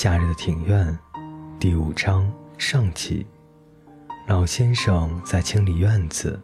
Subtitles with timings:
[0.00, 0.96] 夏日的庭院，
[1.58, 3.26] 第五章上集。
[4.28, 6.40] 老先生在清理院子，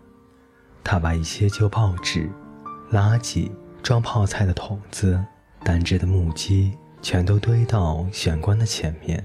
[0.83, 2.29] 他把一些旧报纸、
[2.91, 3.49] 垃圾、
[3.81, 5.25] 装泡菜的桶子、
[5.63, 9.25] 单只的木屐，全都堆到玄关的前面。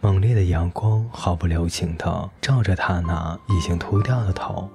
[0.00, 4.68] 猛烈的阳光毫不留情地照着他那已经秃掉的头。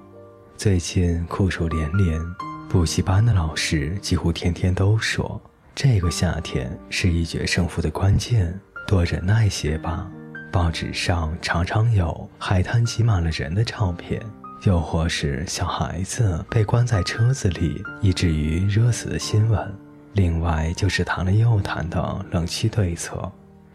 [0.56, 2.18] 最近酷暑连连，
[2.66, 5.38] 补习班的老师几乎天天都说，
[5.74, 8.58] 这个夏天是一决胜负的关键。
[8.86, 10.06] 多忍耐些吧。
[10.52, 14.22] 报纸上常常有海滩挤满了人的照片，
[14.62, 19.74] 又或是小孩子被关在车子里以至于热死的新闻。
[20.14, 23.30] 另外就是谈了又谈的冷气对策，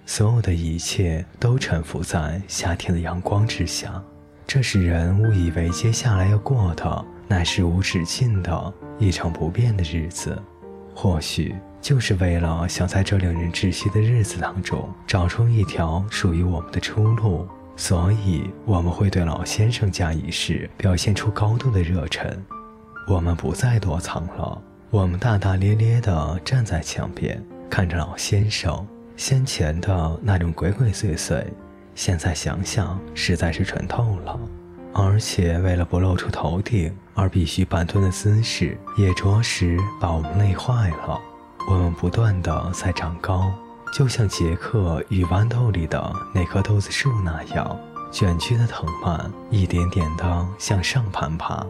[0.07, 4.01] 所有的一切都沉浮在夏天的阳光之下。
[4.47, 10.41] 这使人误以为接下来要过的乃是无止境的一成不变的日子，
[10.93, 11.55] 或许。
[11.81, 22.39] 就是为了想在这令人窒息的日子当中找出一条属于我们的出路，所以我们会对老先生家一事表现出高度的热忱。
[23.07, 24.61] 我们不再躲藏了，
[24.91, 31.43] 我们大大咧咧地站在墙边，看着老先生先前的那种鬼鬼祟祟，
[31.95, 34.39] 现在想想实在是蠢透了。
[34.93, 41.19] 而且为了不露出头顶而必须半蹲的姿势，也着实把我们累坏了。
[41.69, 43.51] 我们不断的在长高，
[43.93, 47.77] 就像杰克与豌豆里的那棵豆子树那样，
[48.11, 51.65] 卷曲的藤蔓一点点的向上攀爬。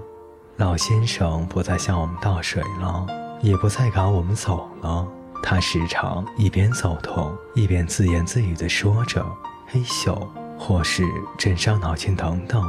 [0.58, 3.06] 老先生不再向我们倒水了，
[3.42, 5.08] 也不再赶我们走了。
[5.44, 9.26] 他时常一边走动，一边自言自语地说着
[9.68, 10.16] “嘿咻”
[10.58, 11.04] 或是
[11.36, 12.64] “真伤脑筋”等等。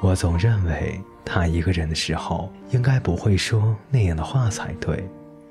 [0.00, 5.08] 我总认为他一个人的时候，应该不会说那样的话才对。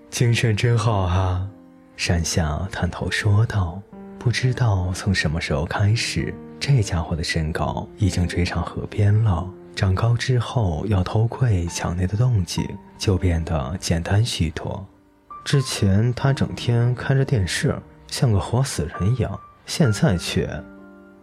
[0.10, 1.48] 精神真好啊，
[1.96, 3.82] 山下探头说道。
[4.20, 9.50] 不知道从什么时候开始，这家伙的身高已经追上河边了。
[9.76, 12.64] 长高之后要偷窥墙内的动静，
[13.00, 14.86] 就变得简单许多。
[15.44, 17.76] 之前他整天看着电视，
[18.08, 20.48] 像个活死人一样，现在却……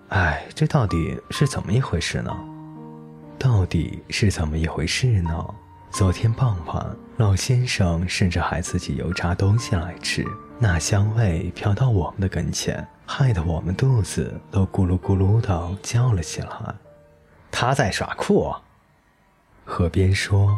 [0.09, 2.34] 哎，这到底是怎么一回事呢？
[3.38, 5.47] 到底是怎么一回事呢？
[5.91, 10.26] 昨天傍晚，老先生甚至还自己油炸东西来吃，
[10.59, 16.50] 那香味飘到我们的跟前，害得我们肚子都咕噜咕噜的叫了起来。
[17.50, 18.53] 他在耍酷，
[19.65, 20.50] 河边说，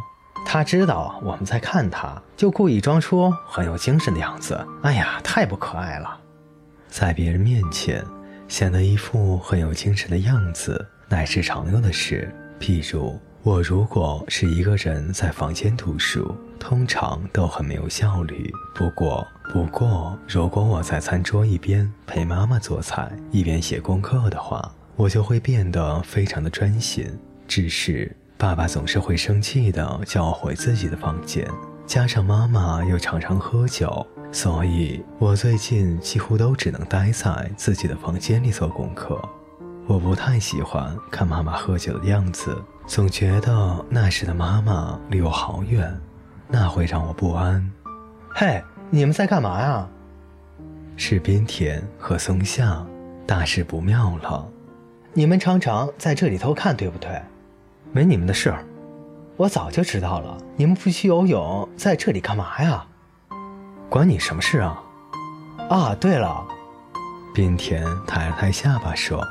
[0.46, 4.66] 他知道我们在看他，就故意装出很有精神的样子。
[4.82, 6.18] 哎呀，太不可爱了，
[6.88, 8.02] 在别人面前
[8.48, 12.34] 显得一副很有精神的样子，乃是常有的事。
[12.60, 13.18] 譬如。
[13.42, 18.52] 我如果是一个人在房间读书，通常都很没有效率。
[18.74, 27.10] 不过，不过，如果我在餐桌一边陪妈妈做菜，一边写功课的话，我就会变得非常的专心。
[27.48, 31.48] 只是爸爸总是会生气的叫我回自己的房间，
[31.86, 39.18] 加上妈妈又常常喝酒，所以我最近几乎都只能待在自己的房间里做功课。
[39.90, 42.56] 我不太喜欢看妈妈喝酒的样子。
[42.86, 46.00] 总觉得那时的妈妈离我好远，
[46.46, 47.68] 那会让我不安。
[48.32, 49.88] 嘿，你们在干嘛呀？
[50.96, 52.86] 是边田和松下，
[53.26, 54.46] 大事不妙了。
[55.12, 57.20] 你们常常在这里偷看，对不对？
[57.90, 58.64] 没你们的事儿。
[59.36, 60.38] 我早就知道了。
[60.54, 62.86] 你们不去游泳，在这里干嘛呀？
[63.88, 64.80] 关你什么事啊？
[65.68, 66.46] 啊，对了，
[67.34, 69.26] 边田抬了抬下巴说：“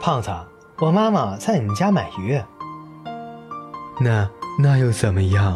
[0.00, 0.30] 胖子，
[0.78, 2.42] 我妈妈在你们家买鱼。”
[4.00, 4.26] 那
[4.58, 5.54] 那又怎么样？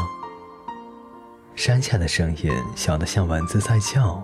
[1.57, 4.23] 山下的声音小得像蚊子在叫。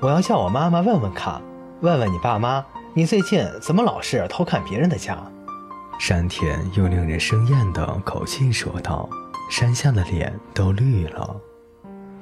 [0.00, 1.40] 我要叫我妈妈问问看，
[1.80, 5.16] 问问你爸妈，你最近怎么老是偷看别人的家？
[5.98, 9.08] 山田用令人生厌的口气说道。
[9.50, 11.36] 山下的脸都绿了。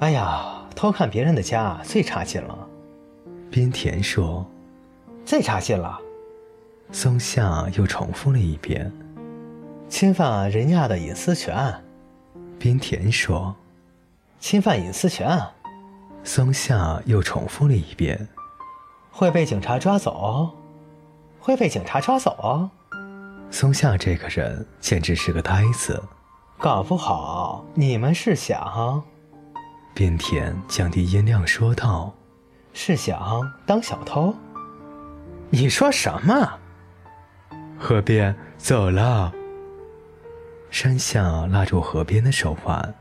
[0.00, 0.44] 哎呀，
[0.76, 2.56] 偷看别人的家最差劲了。
[3.50, 4.46] 边田说。
[5.24, 5.98] 最差劲了。
[6.92, 8.92] 松下又重复了一遍。
[9.88, 11.74] 侵犯人家的隐私权，
[12.58, 13.56] 边田说
[14.38, 15.40] ：“侵犯隐私权。”
[16.22, 18.28] 松下又重复了一遍
[19.10, 20.50] ：“会被警察抓走，
[21.40, 22.68] 会被警察抓走。”
[23.50, 26.00] 松下这个人简直是个呆子，
[26.58, 29.02] 搞不好你们是想……
[29.94, 32.14] 边田降低音量说道
[32.72, 34.34] ：“是想当小偷？”
[35.50, 36.58] 你说什么？
[37.82, 39.32] 河边走了。
[40.70, 42.94] 山下拉住河边的手腕，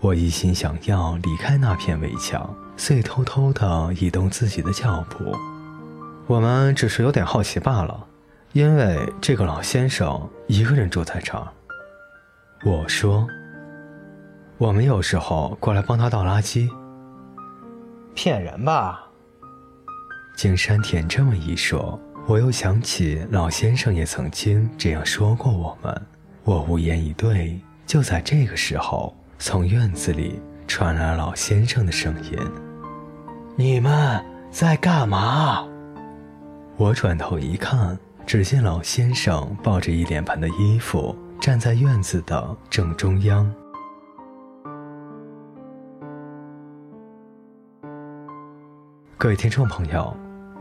[0.00, 5.34] 我一心想要离开那片围墙，遂偷偷地移动自己的脚步。
[6.26, 8.06] 我们只是有点好奇罢了，
[8.52, 11.48] 因为这个老先生一个人住在这儿。
[12.66, 13.26] 我说
[14.58, 16.68] ：“我们有时候过来帮他倒垃圾。”
[18.14, 19.06] 骗人吧！
[20.36, 21.98] 经山田这么一说，
[22.28, 26.06] 我又想起老先生也曾经这样说过我们。
[26.44, 27.58] 我无言以对。
[27.86, 32.38] 就在这个时候，从院子里传来老先生的声音
[33.56, 35.66] ：“你们在干嘛？”
[36.76, 43.50] 我转头一看，只见老先生抱着一脸盆的衣服，站在院子的正中央。
[49.16, 50.14] 各位听众朋友，